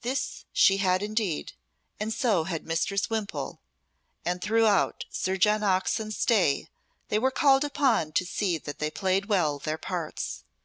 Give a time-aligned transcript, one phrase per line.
[0.00, 1.52] This she had indeed,
[2.00, 3.60] and so had Mistress Wimpole,
[4.24, 6.66] and throughout Sir John Oxon's stay
[7.10, 10.42] they were called upon to see that they played well their parts.